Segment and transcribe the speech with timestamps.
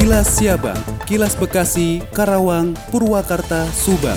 [0.00, 4.16] Kilas Siabang, Kilas Bekasi, Karawang, Purwakarta, Subang.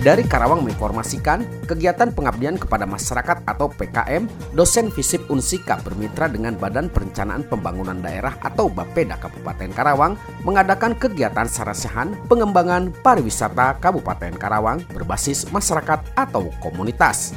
[0.00, 4.24] Dari Karawang menginformasikan, kegiatan pengabdian kepada masyarakat atau PKM,
[4.56, 10.16] dosen FISIP Unsika bermitra dengan Badan Perencanaan Pembangunan Daerah atau Bapeda Kabupaten Karawang
[10.48, 17.36] mengadakan kegiatan sarasehan pengembangan pariwisata Kabupaten Karawang berbasis masyarakat atau komunitas.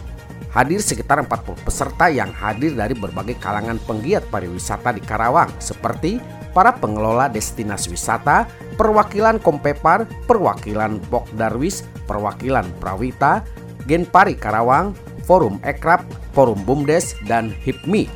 [0.58, 6.18] Hadir sekitar 40 peserta yang hadir dari berbagai kalangan penggiat pariwisata di Karawang seperti
[6.50, 13.46] para pengelola destinasi wisata, perwakilan Kompepar, perwakilan Pok Darwis, perwakilan Prawita,
[13.86, 14.98] Genpari Karawang,
[15.30, 16.02] Forum Ekrab,
[16.34, 18.10] Forum Bumdes, dan HIPMI.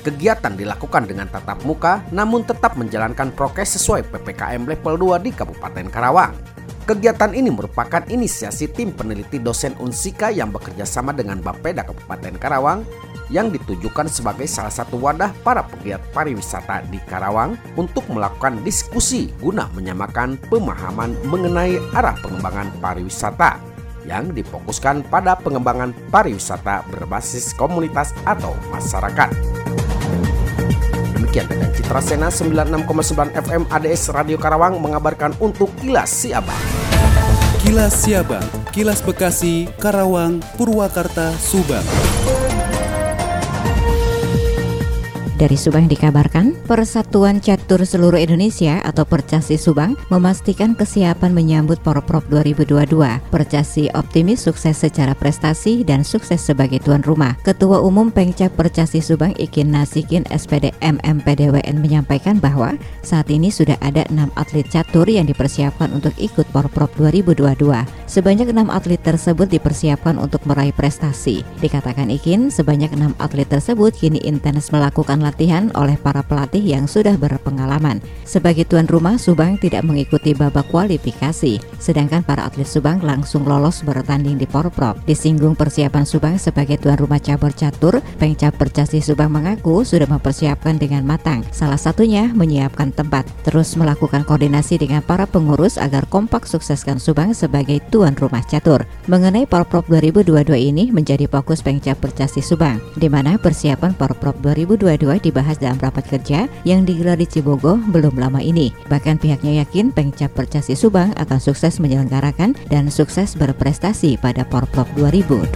[0.00, 5.92] Kegiatan dilakukan dengan tatap muka namun tetap menjalankan prokes sesuai PPKM level 2 di Kabupaten
[5.92, 6.51] Karawang.
[6.82, 12.82] Kegiatan ini merupakan inisiasi tim peneliti dosen Unsika yang bekerja sama dengan Bapeda Kabupaten Karawang
[13.30, 19.70] yang ditujukan sebagai salah satu wadah para pegiat pariwisata di Karawang untuk melakukan diskusi guna
[19.78, 23.62] menyamakan pemahaman mengenai arah pengembangan pariwisata
[24.02, 29.30] yang difokuskan pada pengembangan pariwisata berbasis komunitas atau masyarakat.
[31.14, 36.81] Demikian dengan Citra Sena 96,9 FM ADS Radio Karawang mengabarkan untuk Kilas Siabang.
[37.62, 38.42] Kilas Siabang,
[38.74, 41.86] Kilas Bekasi, Karawang, Purwakarta, Subang.
[45.32, 52.84] Dari Subang dikabarkan, Persatuan Catur Seluruh Indonesia atau Percasi Subang memastikan kesiapan menyambut Porprov 2022.
[53.32, 57.32] Percasi optimis sukses secara prestasi dan sukses sebagai tuan rumah.
[57.48, 64.04] Ketua Umum Pengcap Percasi Subang Ikin Nasikin SPD MMPDWN menyampaikan bahwa saat ini sudah ada
[64.12, 67.56] enam atlet catur yang dipersiapkan untuk ikut Porprov 2022.
[68.04, 71.40] Sebanyak enam atlet tersebut dipersiapkan untuk meraih prestasi.
[71.64, 77.14] Dikatakan Ikin, sebanyak enam atlet tersebut kini intens melakukan latihan oleh para pelatih yang sudah
[77.14, 78.02] berpengalaman.
[78.26, 84.36] Sebagai tuan rumah, Subang tidak mengikuti babak kualifikasi, sedangkan para atlet Subang langsung lolos bertanding
[84.36, 84.98] di Porprov.
[85.06, 91.04] Disinggung persiapan Subang sebagai tuan rumah cabur catur, Pengcap Percasi Subang mengaku sudah mempersiapkan dengan
[91.04, 91.44] matang.
[91.52, 97.84] Salah satunya menyiapkan tempat, terus melakukan koordinasi dengan para pengurus agar kompak sukseskan Subang sebagai
[97.92, 98.88] tuan rumah catur.
[99.06, 105.58] Mengenai Porprov 2022 ini menjadi fokus Pengcap Percasi Subang, di mana persiapan Porprov 2022 dibahas
[105.58, 108.70] dalam rapat kerja yang digelar di Cibogo belum lama ini.
[108.86, 115.52] Bahkan pihaknya yakin Pengcap Percasi Subang akan sukses menyelenggarakan dan sukses berprestasi pada Porprov 2022.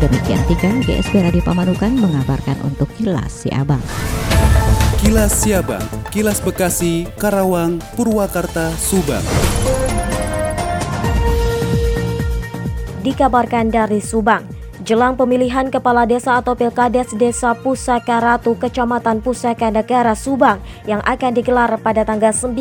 [0.00, 3.84] Demikian tiga GSP Radio Pamanukan mengabarkan untuk Kilas Si Abang.
[4.96, 9.22] Kilas Siabang, Kilas Bekasi, Karawang, Purwakarta, Subang.
[13.04, 14.55] Dikabarkan dari Subang,
[14.86, 21.34] jelang pemilihan kepala desa atau Pilkades Desa Pusaka Ratu Kecamatan Pusaka Negara Subang yang akan
[21.34, 22.54] digelar pada tanggal 9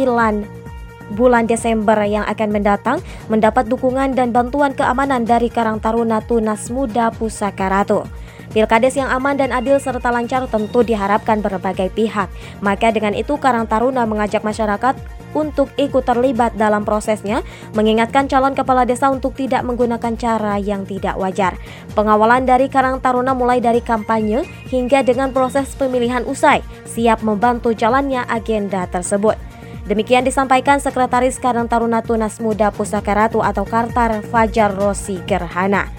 [1.13, 2.97] bulan Desember yang akan mendatang
[3.29, 8.09] mendapat dukungan dan bantuan keamanan dari Karang Taruna Tunas Muda Pusaka Ratu.
[8.55, 12.31] Pilkades yang aman dan adil serta lancar tentu diharapkan berbagai pihak.
[12.63, 14.95] Maka dengan itu Karang Taruna mengajak masyarakat
[15.35, 17.43] untuk ikut terlibat dalam prosesnya,
[17.75, 21.59] mengingatkan calon kepala desa untuk tidak menggunakan cara yang tidak wajar.
[21.99, 28.23] Pengawalan dari Karang Taruna mulai dari kampanye hingga dengan proses pemilihan usai, siap membantu jalannya
[28.31, 29.35] agenda tersebut.
[29.85, 35.91] Demikian disampaikan Sekretaris Karang Taruna Tunas Muda Pusaka Ratu atau Kartar Fajar Rosi Gerhana.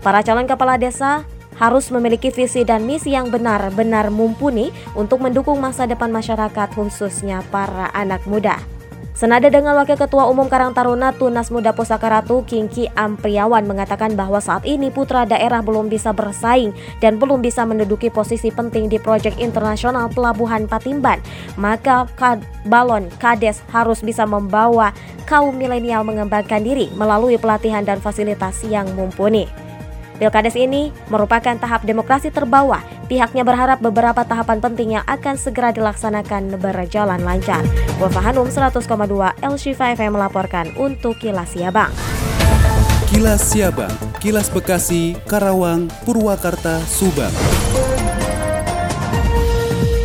[0.00, 1.28] Para calon kepala desa
[1.58, 7.90] harus memiliki visi dan misi yang benar-benar mumpuni untuk mendukung masa depan masyarakat khususnya para
[7.94, 8.58] anak muda.
[9.14, 14.42] Senada dengan Wakil Ketua Umum Karang Taruna Tunas Muda Pusaka Ratu Kingki Ampriawan mengatakan bahwa
[14.42, 19.38] saat ini putra daerah belum bisa bersaing dan belum bisa menduduki posisi penting di proyek
[19.38, 21.22] internasional Pelabuhan Patimban.
[21.54, 22.10] Maka
[22.66, 24.90] balon Kades harus bisa membawa
[25.30, 29.63] kaum milenial mengembangkan diri melalui pelatihan dan fasilitas yang mumpuni.
[30.14, 32.82] Pilkades ini merupakan tahap demokrasi terbawah.
[33.10, 37.66] Pihaknya berharap beberapa tahapan penting yang akan segera dilaksanakan berjalan lancar.
[37.98, 38.86] Wafa Hanum 100,2
[39.42, 41.90] LC5 FM melaporkan untuk Kilas Siabang.
[43.10, 47.30] Kilas Siabang, Kilas Bekasi, Karawang, Purwakarta, Subang.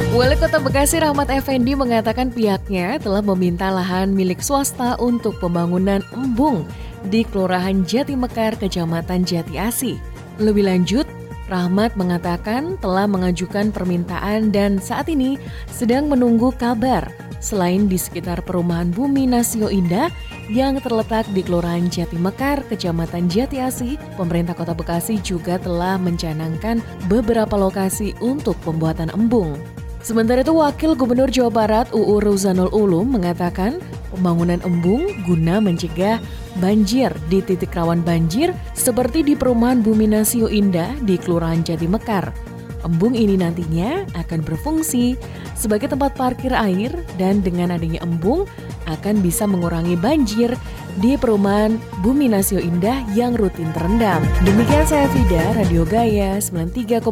[0.09, 6.67] Wali Kota Bekasi Rahmat Effendi mengatakan pihaknya telah meminta lahan milik swasta untuk pembangunan embung
[7.07, 9.95] di Kelurahan Jati Mekar, Kecamatan Jati Asi.
[10.39, 11.03] Lebih lanjut,
[11.51, 15.35] Rahmat mengatakan telah mengajukan permintaan dan saat ini
[15.67, 17.09] sedang menunggu kabar
[17.43, 20.07] selain di sekitar perumahan Bumi Nasio Indah
[20.47, 26.79] yang terletak di Kelurahan Jati Mekar, Kecamatan Jati Asi, pemerintah Kota Bekasi juga telah mencanangkan
[27.11, 29.57] beberapa lokasi untuk pembuatan embung.
[29.99, 36.19] Sementara itu Wakil Gubernur Jawa Barat UU Ruzanul Ulum mengatakan pembangunan embung guna mencegah
[36.57, 42.33] banjir di titik rawan banjir seperti di perumahan Bumi Nasio Indah di Kelurahan Jati Mekar.
[42.79, 45.19] Embung ini nantinya akan berfungsi
[45.51, 48.47] sebagai tempat parkir air dan dengan adanya embung
[48.87, 50.55] akan bisa mengurangi banjir
[51.03, 54.23] di perumahan Bumi Nasio Indah yang rutin terendam.
[54.47, 57.03] Demikian saya Fida, Radio Gaya 93,6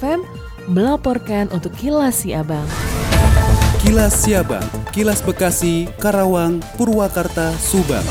[0.00, 0.20] FM
[0.72, 2.89] melaporkan untuk Kilas Siabang.
[3.80, 8.04] Kilas Siabang, Kilas Bekasi, Karawang, Purwakarta, Subang.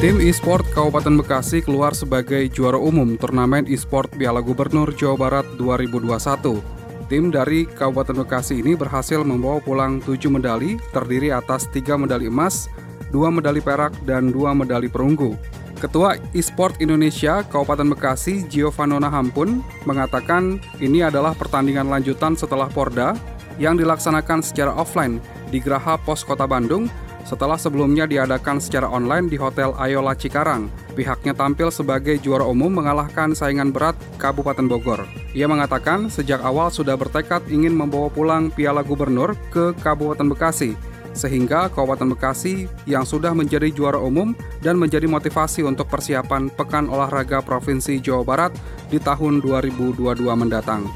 [0.00, 6.64] Tim e-sport Kabupaten Bekasi keluar sebagai juara umum turnamen e-sport Piala Gubernur Jawa Barat 2021.
[7.12, 12.72] Tim dari Kabupaten Bekasi ini berhasil membawa pulang 7 medali, terdiri atas 3 medali emas,
[13.12, 15.36] 2 medali perak, dan 2 medali perunggu.
[15.78, 23.14] Ketua e-sport Indonesia Kabupaten Bekasi, Giovanona Hampun, mengatakan ini adalah pertandingan lanjutan setelah Porda
[23.62, 25.22] yang dilaksanakan secara offline
[25.54, 26.90] di Graha Pos Kota Bandung
[27.22, 30.66] setelah sebelumnya diadakan secara online di Hotel Ayola Cikarang.
[30.98, 35.06] Pihaknya tampil sebagai juara umum mengalahkan saingan berat Kabupaten Bogor.
[35.36, 40.74] Ia mengatakan sejak awal sudah bertekad ingin membawa pulang Piala Gubernur ke Kabupaten Bekasi
[41.18, 47.42] sehingga Kabupaten Bekasi yang sudah menjadi juara umum dan menjadi motivasi untuk persiapan Pekan Olahraga
[47.42, 48.52] Provinsi Jawa Barat
[48.86, 50.86] di tahun 2022 mendatang.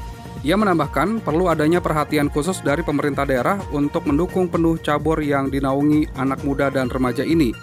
[0.43, 6.11] Ia menambahkan perlu adanya perhatian khusus dari pemerintah daerah untuk mendukung penuh cabur yang dinaungi
[6.19, 7.55] anak muda dan remaja ini.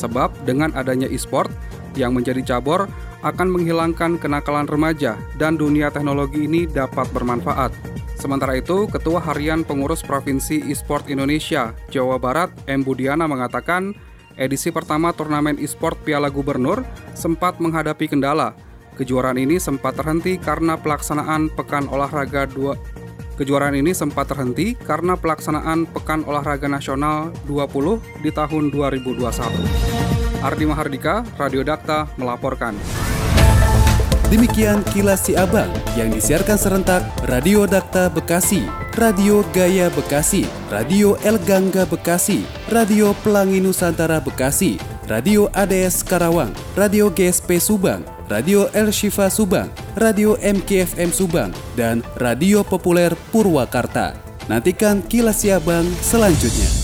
[0.00, 1.52] Sebab dengan adanya e-sport
[1.92, 2.88] yang menjadi cabur
[3.20, 7.91] akan menghilangkan kenakalan remaja dan dunia teknologi ini dapat bermanfaat.
[8.22, 12.86] Sementara itu, Ketua Harian Pengurus Provinsi e-sport Indonesia, Jawa Barat, M.
[12.86, 13.98] Budiana mengatakan,
[14.38, 16.86] edisi pertama turnamen e-sport Piala Gubernur
[17.18, 18.54] sempat menghadapi kendala,
[18.92, 25.88] Kejuaraan ini sempat terhenti karena pelaksanaan Pekan Olahraga 2 Kejuaraan ini sempat terhenti karena pelaksanaan
[25.88, 29.24] Pekan Olahraga Nasional 20 di tahun 2021.
[30.44, 32.76] Ardi Mahardika, Radio Dakta melaporkan.
[34.32, 38.64] Demikian kilas si abang yang disiarkan serentak Radio Dakta Bekasi,
[38.96, 42.40] Radio Gaya Bekasi, Radio El Gangga Bekasi,
[42.72, 49.68] Radio Pelangi Nusantara Bekasi, Radio ADS Karawang, Radio GSP Subang, Radio El Shifa Subang,
[50.00, 54.16] Radio MKFM Subang, dan Radio Populer Purwakarta.
[54.48, 56.81] Nantikan kilas Siabang selanjutnya.